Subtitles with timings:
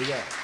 [0.00, 0.39] Obrigado.